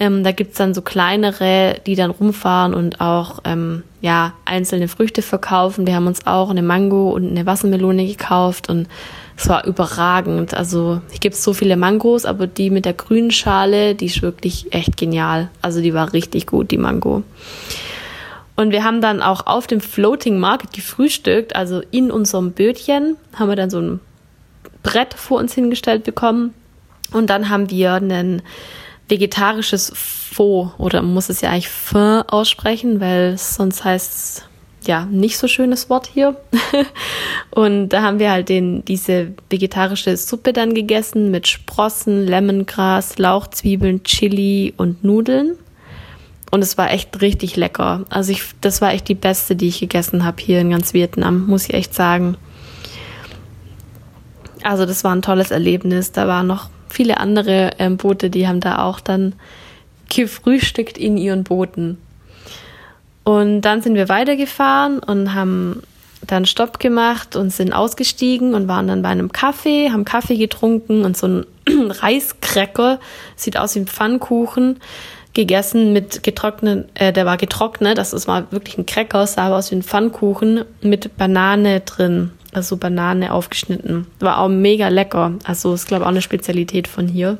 Ähm, 0.00 0.24
da 0.24 0.32
gibt's 0.32 0.56
dann 0.56 0.72
so 0.72 0.80
kleinere, 0.80 1.76
die 1.84 1.94
dann 1.94 2.10
rumfahren 2.10 2.72
und 2.72 3.02
auch 3.02 3.40
ähm, 3.44 3.82
ja, 4.00 4.32
einzelne 4.46 4.88
Früchte 4.88 5.20
verkaufen. 5.20 5.86
Wir 5.86 5.94
haben 5.94 6.06
uns 6.06 6.26
auch 6.26 6.48
eine 6.48 6.62
Mango 6.62 7.10
und 7.10 7.28
eine 7.28 7.44
Wassermelone 7.44 8.06
gekauft 8.06 8.70
und 8.70 8.88
es 9.36 9.46
war 9.46 9.66
überragend. 9.66 10.54
Also 10.54 11.02
ich 11.12 11.20
gibt 11.20 11.36
so 11.36 11.52
viele 11.52 11.76
Mangos, 11.76 12.24
aber 12.24 12.46
die 12.46 12.70
mit 12.70 12.86
der 12.86 12.94
grünen 12.94 13.30
Schale, 13.30 13.94
die 13.94 14.06
ist 14.06 14.22
wirklich 14.22 14.72
echt 14.72 14.96
genial. 14.96 15.50
Also 15.60 15.82
die 15.82 15.92
war 15.92 16.14
richtig 16.14 16.46
gut, 16.46 16.70
die 16.70 16.78
Mango. 16.78 17.22
Und 18.56 18.72
wir 18.72 18.84
haben 18.84 19.02
dann 19.02 19.20
auch 19.20 19.46
auf 19.46 19.66
dem 19.66 19.82
Floating 19.82 20.38
Market 20.38 20.72
gefrühstückt, 20.72 21.54
also 21.54 21.82
in 21.90 22.10
unserem 22.10 22.52
Bötchen 22.52 23.16
haben 23.34 23.48
wir 23.48 23.56
dann 23.56 23.70
so 23.70 23.80
ein 23.80 24.00
Brett 24.82 25.12
vor 25.12 25.38
uns 25.38 25.54
hingestellt 25.54 26.04
bekommen. 26.04 26.54
Und 27.12 27.28
dann 27.28 27.50
haben 27.50 27.68
wir 27.68 27.94
ein 27.94 28.42
vegetarisches 29.10 29.92
Faux, 29.94 30.72
oder 30.78 31.02
muss 31.02 31.28
es 31.28 31.40
ja 31.40 31.50
eigentlich 31.50 31.68
Fin 31.68 32.22
aussprechen, 32.28 33.00
weil 33.00 33.36
sonst 33.36 33.84
heißt 33.84 34.12
es 34.12 34.42
ja 34.86 35.04
nicht 35.06 35.36
so 35.36 35.48
schönes 35.48 35.90
Wort 35.90 36.06
hier. 36.06 36.36
und 37.50 37.90
da 37.90 38.02
haben 38.02 38.18
wir 38.18 38.30
halt 38.30 38.48
den, 38.48 38.84
diese 38.84 39.32
vegetarische 39.50 40.16
Suppe 40.16 40.52
dann 40.52 40.74
gegessen 40.74 41.30
mit 41.30 41.48
Sprossen, 41.48 42.26
Lemongras, 42.26 43.18
Lauchzwiebeln, 43.18 44.04
Chili 44.04 44.72
und 44.76 45.04
Nudeln. 45.04 45.56
Und 46.50 46.62
es 46.62 46.78
war 46.78 46.90
echt 46.90 47.20
richtig 47.20 47.56
lecker. 47.56 48.04
Also 48.08 48.32
ich, 48.32 48.42
das 48.60 48.80
war 48.80 48.92
echt 48.92 49.08
die 49.08 49.14
beste, 49.14 49.54
die 49.54 49.68
ich 49.68 49.80
gegessen 49.80 50.24
habe 50.24 50.42
hier 50.42 50.60
in 50.60 50.70
ganz 50.70 50.94
Vietnam, 50.94 51.46
muss 51.46 51.68
ich 51.68 51.74
echt 51.74 51.94
sagen. 51.94 52.36
Also 54.62 54.84
das 54.84 55.04
war 55.04 55.14
ein 55.14 55.22
tolles 55.22 55.50
Erlebnis. 55.50 56.12
Da 56.12 56.26
waren 56.26 56.46
noch 56.46 56.68
viele 56.90 57.18
andere 57.18 57.70
ähm, 57.78 57.96
Boote, 57.96 58.30
die 58.30 58.46
haben 58.46 58.60
da 58.60 58.84
auch 58.84 59.00
dann 59.00 59.34
gefrühstückt 60.08 60.98
in 60.98 61.16
ihren 61.16 61.44
Booten. 61.44 61.98
Und 63.24 63.62
dann 63.62 63.82
sind 63.82 63.94
wir 63.94 64.08
weitergefahren 64.08 64.98
und 64.98 65.34
haben 65.34 65.82
dann 66.26 66.46
Stopp 66.46 66.78
gemacht 66.78 67.36
und 67.36 67.50
sind 67.50 67.72
ausgestiegen 67.72 68.54
und 68.54 68.68
waren 68.68 68.88
dann 68.88 69.02
bei 69.02 69.08
einem 69.08 69.32
Kaffee, 69.32 69.90
haben 69.90 70.04
Kaffee 70.04 70.36
getrunken 70.36 71.04
und 71.04 71.16
so 71.16 71.26
ein 71.26 71.46
Reiskräcker, 71.68 73.00
sieht 73.36 73.56
aus 73.56 73.74
wie 73.74 73.80
ein 73.80 73.86
Pfannkuchen 73.86 74.78
gegessen 75.32 75.92
mit 75.92 76.22
getrocknet, 76.22 76.88
äh, 76.94 77.12
der 77.12 77.24
war 77.24 77.36
getrocknet, 77.36 77.98
das 77.98 78.26
mal 78.26 78.46
wirklich 78.50 78.78
ein 78.78 78.86
Cracker, 78.86 79.26
sah 79.26 79.56
aus 79.56 79.70
wie 79.70 79.76
ein 79.76 79.82
Pfannkuchen 79.82 80.64
mit 80.82 81.16
Banane 81.16 81.80
drin, 81.80 82.32
also 82.52 82.76
Banane 82.76 83.32
aufgeschnitten. 83.32 84.06
War 84.18 84.38
auch 84.38 84.48
mega 84.48 84.88
lecker, 84.88 85.34
also 85.44 85.74
ist 85.74 85.86
glaube 85.86 86.02
ich 86.02 86.06
auch 86.06 86.10
eine 86.10 86.22
Spezialität 86.22 86.88
von 86.88 87.08
hier. 87.08 87.38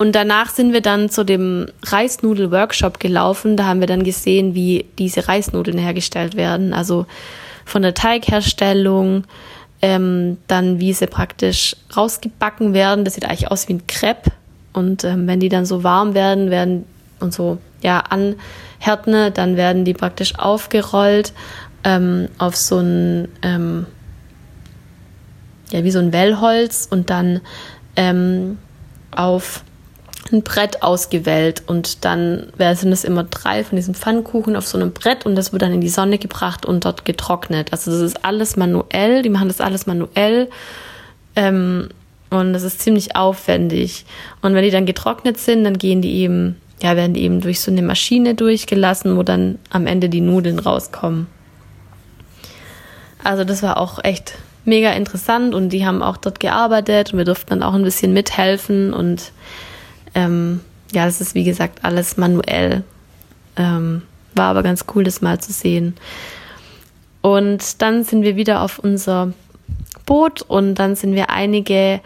Und 0.00 0.12
danach 0.12 0.48
sind 0.48 0.72
wir 0.72 0.80
dann 0.80 1.10
zu 1.10 1.24
dem 1.24 1.66
Reisnudel-Workshop 1.82 3.00
gelaufen. 3.00 3.58
Da 3.58 3.66
haben 3.66 3.80
wir 3.80 3.86
dann 3.86 4.02
gesehen, 4.02 4.54
wie 4.54 4.86
diese 4.98 5.28
Reisnudeln 5.28 5.76
hergestellt 5.76 6.36
werden. 6.36 6.72
Also 6.72 7.04
von 7.66 7.82
der 7.82 7.92
Teigherstellung, 7.92 9.24
ähm, 9.82 10.38
dann 10.46 10.80
wie 10.80 10.94
sie 10.94 11.06
praktisch 11.06 11.76
rausgebacken 11.94 12.72
werden. 12.72 13.04
Das 13.04 13.12
sieht 13.12 13.26
eigentlich 13.26 13.50
aus 13.50 13.68
wie 13.68 13.74
ein 13.74 13.86
Crepe. 13.86 14.30
Und 14.72 15.04
ähm, 15.04 15.26
wenn 15.26 15.38
die 15.38 15.50
dann 15.50 15.66
so 15.66 15.84
warm 15.84 16.14
werden, 16.14 16.50
werden 16.50 16.86
und 17.18 17.34
so 17.34 17.58
ja 17.82 18.00
anhärten, 18.00 19.34
dann 19.34 19.58
werden 19.58 19.84
die 19.84 19.92
praktisch 19.92 20.38
aufgerollt 20.38 21.34
ähm, 21.84 22.28
auf 22.38 22.56
so 22.56 22.78
ein 22.78 23.28
ähm, 23.42 23.86
ja 25.70 25.84
wie 25.84 25.90
so 25.90 25.98
ein 25.98 26.12
Wellholz 26.12 26.88
und 26.90 27.10
dann 27.10 27.40
ähm, 27.96 28.58
auf 29.10 29.64
ein 30.32 30.42
Brett 30.42 30.82
ausgewählt 30.82 31.62
und 31.66 32.04
dann 32.04 32.52
sind 32.74 32.92
es 32.92 33.04
immer 33.04 33.24
drei 33.24 33.64
von 33.64 33.76
diesen 33.76 33.94
Pfannkuchen 33.94 34.54
auf 34.54 34.66
so 34.66 34.78
einem 34.78 34.92
Brett 34.92 35.26
und 35.26 35.34
das 35.34 35.52
wird 35.52 35.62
dann 35.62 35.72
in 35.72 35.80
die 35.80 35.88
Sonne 35.88 36.18
gebracht 36.18 36.64
und 36.64 36.84
dort 36.84 37.04
getrocknet. 37.04 37.72
Also 37.72 37.90
das 37.90 38.00
ist 38.00 38.24
alles 38.24 38.56
manuell, 38.56 39.22
die 39.22 39.28
machen 39.28 39.48
das 39.48 39.60
alles 39.60 39.86
manuell. 39.86 40.48
Ähm, 41.34 41.88
und 42.30 42.52
das 42.52 42.62
ist 42.62 42.80
ziemlich 42.80 43.16
aufwendig. 43.16 44.04
Und 44.40 44.54
wenn 44.54 44.62
die 44.62 44.70
dann 44.70 44.86
getrocknet 44.86 45.36
sind, 45.38 45.64
dann 45.64 45.78
gehen 45.78 46.00
die 46.00 46.14
eben, 46.18 46.60
ja, 46.80 46.94
werden 46.94 47.14
die 47.14 47.22
eben 47.22 47.40
durch 47.40 47.60
so 47.60 47.72
eine 47.72 47.82
Maschine 47.82 48.36
durchgelassen, 48.36 49.16
wo 49.16 49.24
dann 49.24 49.58
am 49.70 49.86
Ende 49.88 50.08
die 50.08 50.20
Nudeln 50.20 50.60
rauskommen. 50.60 51.26
Also 53.24 53.44
das 53.44 53.62
war 53.62 53.76
auch 53.76 54.02
echt 54.02 54.34
mega 54.64 54.92
interessant 54.92 55.54
und 55.54 55.70
die 55.70 55.86
haben 55.86 56.02
auch 56.02 56.16
dort 56.16 56.40
gearbeitet 56.40 57.12
und 57.12 57.18
wir 57.18 57.24
durften 57.24 57.50
dann 57.50 57.62
auch 57.62 57.74
ein 57.74 57.82
bisschen 57.82 58.12
mithelfen 58.12 58.92
und 58.92 59.32
ähm, 60.14 60.60
ja, 60.92 61.04
das 61.06 61.20
ist 61.20 61.34
wie 61.34 61.44
gesagt 61.44 61.84
alles 61.84 62.16
manuell. 62.16 62.82
Ähm, 63.56 64.02
war 64.34 64.46
aber 64.46 64.62
ganz 64.62 64.84
cool, 64.94 65.04
das 65.04 65.20
mal 65.20 65.40
zu 65.40 65.52
sehen. 65.52 65.96
Und 67.22 67.82
dann 67.82 68.04
sind 68.04 68.22
wir 68.22 68.36
wieder 68.36 68.62
auf 68.62 68.78
unser 68.78 69.32
Boot 70.06 70.42
und 70.42 70.76
dann 70.76 70.96
sind 70.96 71.14
wir 71.14 71.30
einige 71.30 72.00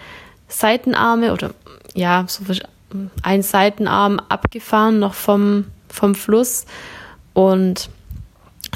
Seitenarme 0.48 1.32
oder 1.32 1.50
ja, 1.94 2.24
so 2.26 2.42
ein 3.22 3.42
Seitenarm 3.42 4.20
abgefahren 4.28 4.98
noch 4.98 5.14
vom, 5.14 5.66
vom 5.88 6.14
Fluss 6.14 6.66
und 7.32 7.88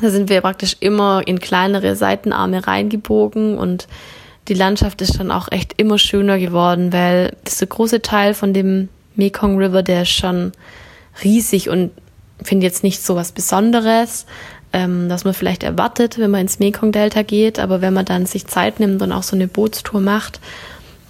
da 0.00 0.10
sind 0.10 0.28
wir 0.28 0.40
praktisch 0.40 0.76
immer 0.80 1.22
in 1.26 1.40
kleinere 1.40 1.96
Seitenarme 1.96 2.66
reingebogen 2.66 3.58
und 3.58 3.88
die 4.48 4.54
Landschaft 4.54 5.02
ist 5.02 5.20
dann 5.20 5.30
auch 5.30 5.50
echt 5.50 5.74
immer 5.76 5.98
schöner 5.98 6.38
geworden, 6.38 6.92
weil 6.92 7.36
dieser 7.46 7.66
große 7.66 8.02
Teil 8.02 8.34
von 8.34 8.54
dem 8.54 8.88
Mekong 9.14 9.58
River, 9.58 9.82
der 9.82 10.02
ist 10.02 10.10
schon 10.10 10.52
riesig 11.22 11.68
und 11.68 11.90
finde 12.42 12.66
jetzt 12.66 12.82
nicht 12.82 13.02
so 13.02 13.16
was 13.16 13.32
Besonderes, 13.32 14.26
ähm, 14.72 15.08
dass 15.08 15.24
man 15.24 15.34
vielleicht 15.34 15.62
erwartet, 15.62 16.18
wenn 16.18 16.30
man 16.30 16.42
ins 16.42 16.58
Mekong-Delta 16.58 17.22
geht, 17.22 17.58
aber 17.58 17.80
wenn 17.80 17.94
man 17.94 18.04
dann 18.04 18.26
sich 18.26 18.46
Zeit 18.46 18.80
nimmt 18.80 19.02
und 19.02 19.12
auch 19.12 19.22
so 19.22 19.36
eine 19.36 19.48
Bootstour 19.48 20.00
macht, 20.00 20.40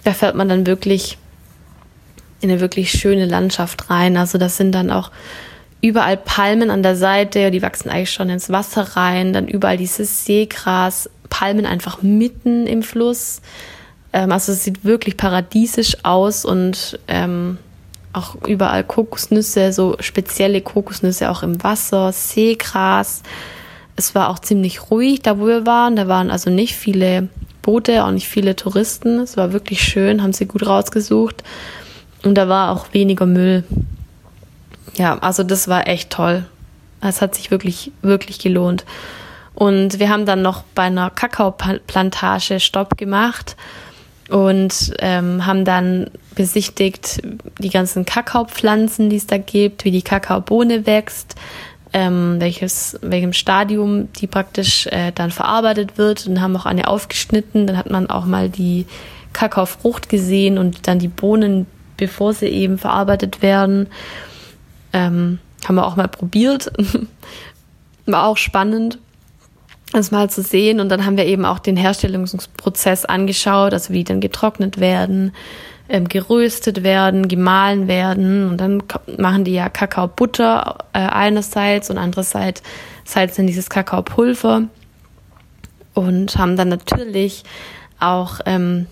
da 0.03 0.13
fährt 0.13 0.35
man 0.35 0.49
dann 0.49 0.65
wirklich 0.65 1.17
in 2.41 2.49
eine 2.49 2.61
wirklich 2.61 2.91
schöne 2.91 3.25
Landschaft 3.25 3.89
rein. 3.89 4.17
Also 4.17 4.37
das 4.37 4.57
sind 4.57 4.71
dann 4.73 4.91
auch 4.91 5.11
überall 5.81 6.17
Palmen 6.17 6.69
an 6.69 6.83
der 6.83 6.95
Seite, 6.95 7.51
die 7.51 7.61
wachsen 7.61 7.89
eigentlich 7.89 8.11
schon 8.11 8.29
ins 8.29 8.49
Wasser 8.49 8.81
rein, 8.95 9.33
dann 9.33 9.47
überall 9.47 9.77
dieses 9.77 10.25
Seegras, 10.25 11.09
Palmen 11.29 11.65
einfach 11.65 12.01
mitten 12.01 12.67
im 12.67 12.83
Fluss. 12.83 13.41
Ähm, 14.11 14.31
also 14.31 14.51
es 14.51 14.63
sieht 14.63 14.83
wirklich 14.83 15.15
paradiesisch 15.17 15.97
aus 16.03 16.43
und 16.43 16.99
ähm, 17.07 17.57
auch 18.13 18.35
überall 18.47 18.83
Kokosnüsse, 18.83 19.71
so 19.71 19.95
spezielle 19.99 20.61
Kokosnüsse 20.61 21.29
auch 21.29 21.43
im 21.43 21.63
Wasser, 21.63 22.11
Seegras. 22.11 23.21
Es 23.95 24.15
war 24.15 24.29
auch 24.29 24.39
ziemlich 24.39 24.89
ruhig, 24.89 25.21
da 25.21 25.39
wo 25.39 25.47
wir 25.47 25.65
waren. 25.65 25.95
Da 25.95 26.07
waren 26.07 26.31
also 26.31 26.49
nicht 26.49 26.75
viele 26.75 27.27
Boote, 27.61 28.03
auch 28.03 28.11
nicht 28.11 28.27
viele 28.27 28.55
Touristen. 28.55 29.19
Es 29.19 29.37
war 29.37 29.53
wirklich 29.53 29.81
schön, 29.81 30.23
haben 30.23 30.33
sie 30.33 30.45
gut 30.45 30.65
rausgesucht. 30.65 31.43
Und 32.23 32.35
da 32.35 32.49
war 32.49 32.71
auch 32.71 32.93
weniger 32.93 33.25
Müll. 33.25 33.63
Ja, 34.95 35.17
also 35.19 35.43
das 35.43 35.67
war 35.67 35.87
echt 35.87 36.09
toll. 36.09 36.45
Es 37.01 37.21
hat 37.21 37.35
sich 37.35 37.51
wirklich, 37.51 37.91
wirklich 38.01 38.39
gelohnt. 38.39 38.85
Und 39.53 39.99
wir 39.99 40.09
haben 40.09 40.25
dann 40.25 40.41
noch 40.41 40.63
bei 40.75 40.83
einer 40.83 41.09
Kakaoplantage 41.09 42.59
Stopp 42.59 42.97
gemacht 42.97 43.55
und 44.29 44.93
ähm, 44.99 45.45
haben 45.45 45.65
dann 45.65 46.09
besichtigt 46.35 47.21
die 47.59 47.69
ganzen 47.69 48.05
Kakaopflanzen, 48.05 49.09
die 49.09 49.17
es 49.17 49.27
da 49.27 49.37
gibt, 49.37 49.83
wie 49.83 49.91
die 49.91 50.01
Kakaobohne 50.01 50.85
wächst, 50.85 51.35
ähm, 51.91 52.35
welches, 52.39 52.97
welchem 53.01 53.33
Stadium 53.33 54.13
die 54.13 54.27
praktisch 54.27 54.87
äh, 54.87 55.11
dann 55.13 55.31
verarbeitet 55.31 55.97
wird 55.97 56.27
und 56.27 56.39
haben 56.39 56.55
auch 56.55 56.65
eine 56.65 56.87
aufgeschnitten. 56.87 57.65
Dann 57.67 57.77
hat 57.77 57.89
man 57.89 58.09
auch 58.09 58.25
mal 58.25 58.49
die 58.49 58.85
Kakaofrucht 59.33 60.09
gesehen 60.09 60.57
und 60.57 60.87
dann 60.87 60.99
die 60.99 61.07
Bohnen, 61.07 61.65
bevor 61.97 62.33
sie 62.33 62.47
eben 62.47 62.77
verarbeitet 62.77 63.41
werden. 63.41 63.87
Ähm, 64.93 65.39
haben 65.65 65.75
wir 65.75 65.85
auch 65.85 65.95
mal 65.95 66.07
probiert. 66.07 66.71
War 68.05 68.25
auch 68.25 68.37
spannend 68.37 68.97
das 69.91 70.11
mal 70.11 70.29
zu 70.29 70.41
sehen. 70.41 70.79
Und 70.79 70.89
dann 70.89 71.05
haben 71.05 71.17
wir 71.17 71.25
eben 71.25 71.45
auch 71.45 71.59
den 71.59 71.77
Herstellungsprozess 71.77 73.05
angeschaut, 73.05 73.73
also 73.73 73.93
wie 73.93 74.03
dann 74.03 74.19
getrocknet 74.21 74.79
werden, 74.79 75.33
ähm, 75.87 76.07
geröstet 76.07 76.83
werden, 76.83 77.27
gemahlen 77.27 77.87
werden. 77.87 78.49
Und 78.49 78.57
dann 78.57 78.83
machen 79.17 79.43
die 79.43 79.53
ja 79.53 79.69
Kakaobutter 79.69 80.77
äh, 80.93 80.99
einerseits 80.99 81.89
und 81.89 81.97
andererseits 81.97 82.61
salzen 83.03 83.47
dieses 83.47 83.69
Kakaopulver. 83.69 84.63
Und 85.95 86.37
haben 86.37 86.55
dann 86.55 86.69
natürlich 86.69 87.43
auch 87.99 88.39
ähm, 88.45 88.85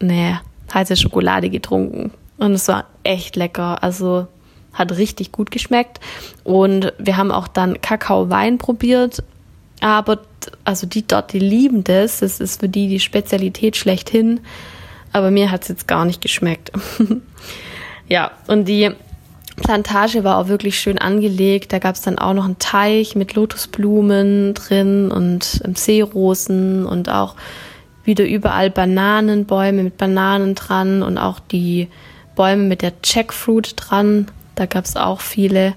eine 0.00 0.40
heiße 0.74 0.96
Schokolade 0.96 1.50
getrunken. 1.50 2.10
Und 2.36 2.52
es 2.52 2.66
war 2.68 2.86
echt 3.04 3.36
lecker. 3.36 3.82
Also 3.82 4.26
hat 4.72 4.96
richtig 4.96 5.32
gut 5.32 5.50
geschmeckt. 5.50 6.00
Und 6.44 6.92
wir 6.98 7.16
haben 7.16 7.30
auch 7.30 7.48
dann 7.48 7.80
Kakaowein 7.80 8.58
probiert. 8.58 9.22
Aber 9.80 10.20
also 10.64 10.86
die 10.86 11.06
dort, 11.06 11.32
die 11.32 11.38
lieben 11.38 11.84
das. 11.84 12.20
Das 12.20 12.40
ist 12.40 12.60
für 12.60 12.68
die 12.68 12.88
die 12.88 13.00
Spezialität 13.00 13.76
schlechthin. 13.76 14.40
Aber 15.12 15.30
mir 15.30 15.50
hat 15.50 15.62
es 15.62 15.68
jetzt 15.68 15.88
gar 15.88 16.04
nicht 16.04 16.20
geschmeckt. 16.20 16.72
ja, 18.08 18.30
und 18.46 18.66
die 18.66 18.90
Plantage 19.56 20.24
war 20.24 20.38
auch 20.38 20.48
wirklich 20.48 20.78
schön 20.78 20.98
angelegt. 20.98 21.72
Da 21.72 21.78
gab 21.78 21.94
es 21.94 22.02
dann 22.02 22.18
auch 22.18 22.32
noch 22.32 22.44
einen 22.44 22.58
Teich 22.58 23.14
mit 23.14 23.34
Lotusblumen 23.34 24.54
drin 24.54 25.10
und 25.10 25.60
Seerosen 25.74 26.86
und 26.86 27.10
auch 27.10 27.36
wieder 28.04 28.24
überall 28.24 28.70
Bananenbäume 28.70 29.82
mit 29.82 29.96
Bananen 29.96 30.54
dran 30.54 31.02
und 31.02 31.18
auch 31.18 31.38
die 31.38 31.88
Bäume 32.34 32.64
mit 32.64 32.82
der 32.82 32.92
Jackfruit 33.04 33.74
dran. 33.76 34.28
Da 34.54 34.66
gab 34.66 34.84
es 34.84 34.96
auch 34.96 35.20
viele. 35.20 35.74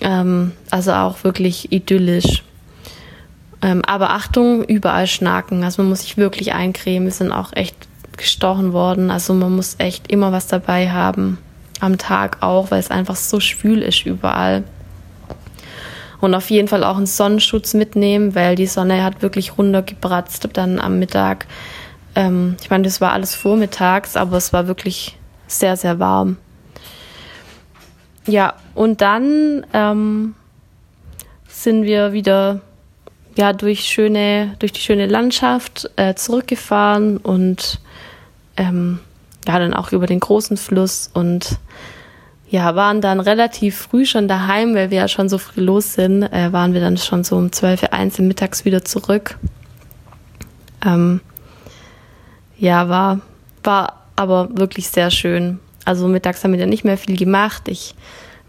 Ähm, 0.00 0.52
also 0.70 0.92
auch 0.92 1.24
wirklich 1.24 1.72
idyllisch. 1.72 2.42
Ähm, 3.60 3.82
aber 3.84 4.10
Achtung, 4.10 4.64
überall 4.64 5.06
Schnaken. 5.06 5.64
Also 5.64 5.82
man 5.82 5.90
muss 5.90 6.02
sich 6.02 6.16
wirklich 6.16 6.52
eincremen. 6.52 7.08
Wir 7.08 7.12
sind 7.12 7.32
auch 7.32 7.52
echt 7.54 7.76
gestochen 8.16 8.72
worden. 8.72 9.10
Also 9.10 9.34
man 9.34 9.54
muss 9.54 9.76
echt 9.78 10.10
immer 10.10 10.32
was 10.32 10.46
dabei 10.46 10.90
haben. 10.90 11.38
Am 11.80 11.98
Tag 11.98 12.38
auch, 12.42 12.70
weil 12.70 12.80
es 12.80 12.90
einfach 12.90 13.16
so 13.16 13.40
schwül 13.40 13.82
ist 13.82 14.04
überall. 14.04 14.64
Und 16.20 16.34
auf 16.34 16.50
jeden 16.50 16.66
Fall 16.66 16.82
auch 16.82 16.96
einen 16.96 17.06
Sonnenschutz 17.06 17.74
mitnehmen, 17.74 18.34
weil 18.34 18.56
die 18.56 18.66
Sonne 18.66 19.04
hat 19.04 19.22
wirklich 19.22 19.56
runtergebratzt 19.56 20.48
dann 20.54 20.80
am 20.80 20.98
Mittag. 20.98 21.46
Ähm, 22.16 22.56
ich 22.60 22.70
meine, 22.70 22.82
das 22.84 23.00
war 23.00 23.12
alles 23.12 23.36
vormittags, 23.36 24.16
aber 24.16 24.36
es 24.36 24.52
war 24.52 24.66
wirklich 24.66 25.16
sehr, 25.46 25.76
sehr 25.76 26.00
warm. 26.00 26.36
Ja, 28.28 28.52
und 28.74 29.00
dann 29.00 29.64
ähm, 29.72 30.34
sind 31.48 31.84
wir 31.84 32.12
wieder 32.12 32.60
ja 33.36 33.54
durch 33.54 33.84
schöne 33.84 34.54
durch 34.58 34.72
die 34.72 34.82
schöne 34.82 35.06
Landschaft 35.06 35.90
äh, 35.96 36.14
zurückgefahren 36.14 37.16
und 37.16 37.80
ähm, 38.58 38.98
ja 39.46 39.58
dann 39.58 39.72
auch 39.72 39.92
über 39.92 40.06
den 40.06 40.20
großen 40.20 40.58
Fluss 40.58 41.10
und 41.14 41.58
ja 42.50 42.76
waren 42.76 43.00
dann 43.00 43.20
relativ 43.20 43.78
früh 43.78 44.04
schon 44.04 44.28
daheim, 44.28 44.74
weil 44.74 44.90
wir 44.90 44.98
ja 44.98 45.08
schon 45.08 45.30
so 45.30 45.38
früh 45.38 45.62
los 45.62 45.94
sind, 45.94 46.24
äh, 46.24 46.52
waren 46.52 46.74
wir 46.74 46.82
dann 46.82 46.98
schon 46.98 47.24
so 47.24 47.34
um 47.36 47.50
12 47.50 47.84
Uhr 47.84 48.22
mittags 48.24 48.66
wieder 48.66 48.84
zurück. 48.84 49.38
Ähm, 50.84 51.22
ja, 52.58 52.90
war 52.90 53.20
war 53.64 54.02
aber 54.16 54.50
wirklich 54.58 54.88
sehr 54.88 55.10
schön. 55.10 55.60
Also 55.88 56.06
mittags 56.06 56.44
haben 56.44 56.52
wir 56.52 56.60
dann 56.60 56.68
nicht 56.68 56.84
mehr 56.84 56.98
viel 56.98 57.16
gemacht. 57.16 57.62
Ich 57.66 57.94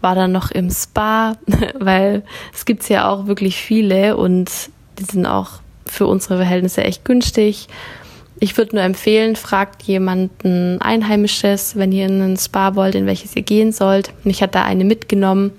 war 0.02 0.14
dann 0.14 0.30
noch 0.30 0.50
im 0.50 0.70
Spa, 0.70 1.38
weil 1.78 2.22
es 2.52 2.66
gibt's 2.66 2.90
ja 2.90 3.08
auch 3.08 3.28
wirklich 3.28 3.56
viele 3.56 4.18
und 4.18 4.50
die 4.98 5.04
sind 5.04 5.24
auch 5.24 5.52
für 5.86 6.06
unsere 6.06 6.36
Verhältnisse 6.36 6.84
echt 6.84 7.02
günstig. 7.06 7.68
Ich 8.40 8.58
würde 8.58 8.76
nur 8.76 8.84
empfehlen, 8.84 9.36
fragt 9.36 9.84
jemanden 9.84 10.82
Einheimisches, 10.82 11.76
wenn 11.76 11.92
ihr 11.92 12.06
in 12.06 12.20
ein 12.20 12.36
Spa 12.36 12.74
wollt, 12.74 12.94
in 12.94 13.06
welches 13.06 13.34
ihr 13.34 13.42
gehen 13.42 13.72
sollt. 13.72 14.12
Und 14.22 14.30
ich 14.30 14.42
hatte 14.42 14.58
da 14.58 14.64
eine 14.64 14.84
mitgenommen 14.84 15.52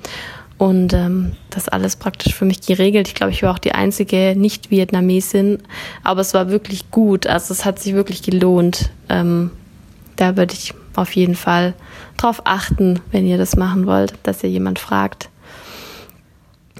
und 0.59 0.93
ähm, 0.93 1.31
das 1.49 1.67
alles 1.67 1.95
praktisch 1.95 2.35
für 2.35 2.45
mich 2.45 2.61
geregelt. 2.61 3.07
Ich 3.07 3.15
glaube, 3.15 3.31
ich 3.31 3.41
war 3.41 3.53
auch 3.53 3.59
die 3.59 3.71
einzige 3.71 4.35
Nicht-Vietnamesin, 4.37 5.63
aber 6.03 6.21
es 6.21 6.35
war 6.35 6.51
wirklich 6.51 6.91
gut. 6.91 7.25
Also 7.25 7.55
es 7.55 7.65
hat 7.65 7.79
sich 7.79 7.95
wirklich 7.95 8.21
gelohnt. 8.21 8.91
Ähm, 9.09 9.49
da 10.15 10.37
würde 10.37 10.53
ich 10.53 10.73
auf 10.95 11.15
jeden 11.15 11.35
Fall 11.35 11.73
drauf 12.17 12.41
achten, 12.45 12.99
wenn 13.11 13.25
ihr 13.25 13.37
das 13.37 13.55
machen 13.55 13.85
wollt, 13.87 14.13
dass 14.23 14.43
ihr 14.43 14.49
jemand 14.49 14.79
fragt. 14.79 15.29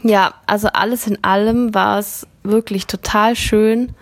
Ja, 0.03 0.33
also 0.47 0.67
alles 0.69 1.07
in 1.07 1.23
allem 1.23 1.73
war 1.73 1.99
es 1.99 2.27
wirklich 2.43 2.87
total 2.87 3.35
schön 3.35 3.93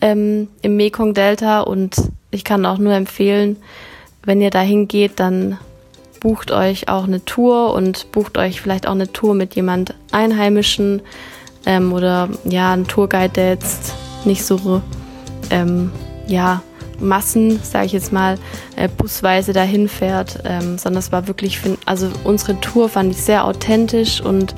ähm, 0.00 0.48
im 0.62 0.76
Mekong-Delta 0.76 1.60
und 1.60 1.96
ich 2.30 2.44
kann 2.44 2.66
auch 2.66 2.78
nur 2.78 2.92
empfehlen, 2.94 3.56
wenn 4.24 4.40
ihr 4.40 4.50
da 4.50 4.60
hingeht, 4.60 5.12
dann 5.16 5.58
bucht 6.20 6.50
euch 6.50 6.88
auch 6.88 7.04
eine 7.04 7.24
Tour 7.24 7.72
und 7.74 8.10
bucht 8.10 8.38
euch 8.38 8.60
vielleicht 8.60 8.88
auch 8.88 8.92
eine 8.92 9.12
Tour 9.12 9.34
mit 9.34 9.54
jemand 9.54 9.94
Einheimischen 10.10 11.02
ähm, 11.64 11.92
oder 11.92 12.28
ja, 12.44 12.72
ein 12.72 12.88
Tourguide, 12.88 13.28
der 13.28 13.50
jetzt 13.50 13.94
nicht 14.24 14.44
so 14.44 14.82
ähm, 15.50 15.92
ja, 16.26 16.62
Massen, 17.00 17.60
sage 17.62 17.86
ich 17.86 17.92
jetzt 17.92 18.12
mal, 18.12 18.38
äh, 18.76 18.88
busweise 18.88 19.52
dahin 19.52 19.88
fährt, 19.88 20.40
ähm, 20.44 20.78
sondern 20.78 20.98
es 20.98 21.12
war 21.12 21.26
wirklich, 21.26 21.60
also 21.84 22.08
unsere 22.24 22.60
Tour 22.60 22.88
fand 22.88 23.12
ich 23.12 23.22
sehr 23.22 23.44
authentisch 23.44 24.20
und 24.20 24.54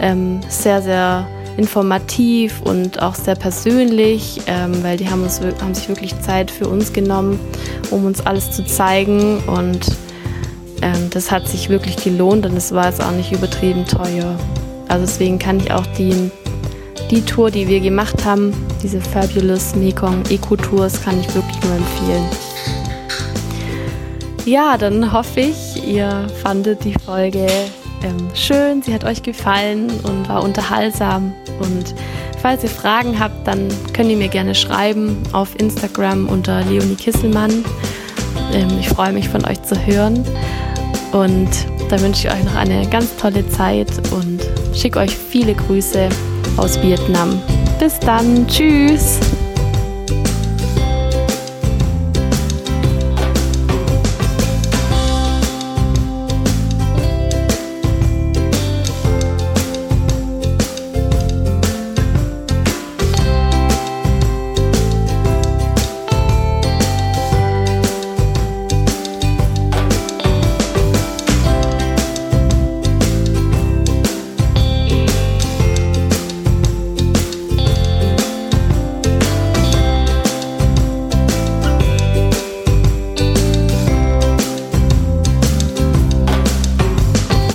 ähm, 0.00 0.40
sehr, 0.48 0.82
sehr 0.82 1.26
informativ 1.56 2.62
und 2.62 3.02
auch 3.02 3.16
sehr 3.16 3.34
persönlich, 3.34 4.40
ähm, 4.46 4.82
weil 4.82 4.96
die 4.96 5.10
haben, 5.10 5.22
uns, 5.22 5.40
haben 5.40 5.74
sich 5.74 5.88
wirklich 5.88 6.18
Zeit 6.20 6.50
für 6.50 6.68
uns 6.68 6.92
genommen, 6.92 7.38
um 7.90 8.04
uns 8.04 8.24
alles 8.24 8.52
zu 8.52 8.64
zeigen 8.64 9.38
und 9.46 9.80
ähm, 10.82 11.10
das 11.10 11.32
hat 11.32 11.48
sich 11.48 11.68
wirklich 11.68 11.96
gelohnt 11.96 12.46
und 12.46 12.56
es 12.56 12.72
war 12.72 12.86
jetzt 12.86 13.02
auch 13.02 13.10
nicht 13.10 13.32
übertrieben 13.32 13.84
teuer. 13.86 14.36
Also 14.86 15.04
deswegen 15.04 15.38
kann 15.38 15.58
ich 15.58 15.72
auch 15.72 15.86
die 15.98 16.30
die 17.10 17.22
Tour, 17.22 17.50
die 17.50 17.66
wir 17.68 17.80
gemacht 17.80 18.24
haben, 18.24 18.52
diese 18.82 19.00
Fabulous 19.00 19.74
Mekong 19.74 20.22
Eco 20.30 20.56
Tours, 20.56 21.02
kann 21.02 21.18
ich 21.20 21.34
wirklich 21.34 21.62
nur 21.62 21.74
empfehlen. 21.74 22.24
Ja, 24.44 24.78
dann 24.78 25.12
hoffe 25.12 25.40
ich, 25.40 25.86
ihr 25.86 26.26
fandet 26.42 26.84
die 26.84 26.94
Folge 27.04 27.46
ähm, 28.02 28.30
schön, 28.34 28.82
sie 28.82 28.94
hat 28.94 29.04
euch 29.04 29.22
gefallen 29.22 29.90
und 30.04 30.28
war 30.28 30.42
unterhaltsam. 30.42 31.32
Und 31.58 31.94
falls 32.40 32.62
ihr 32.62 32.70
Fragen 32.70 33.18
habt, 33.18 33.46
dann 33.46 33.68
könnt 33.92 34.10
ihr 34.10 34.16
mir 34.16 34.28
gerne 34.28 34.54
schreiben 34.54 35.16
auf 35.32 35.58
Instagram 35.58 36.28
unter 36.28 36.62
Leonie 36.64 36.94
Kisselmann. 36.94 37.64
Ähm, 38.52 38.68
ich 38.78 38.88
freue 38.88 39.12
mich 39.12 39.28
von 39.28 39.44
euch 39.44 39.62
zu 39.62 39.74
hören. 39.84 40.24
Und 41.12 41.48
da 41.88 42.00
wünsche 42.00 42.28
ich 42.28 42.32
euch 42.32 42.44
noch 42.44 42.54
eine 42.54 42.86
ganz 42.88 43.16
tolle 43.16 43.48
Zeit 43.48 43.88
und 44.12 44.40
schicke 44.74 44.98
euch 44.98 45.16
viele 45.16 45.54
Grüße 45.54 46.08
aus 46.58 46.80
Vietnam. 46.82 47.40
Bis 47.78 47.98
dann, 48.00 48.46
tschüss! 48.46 49.20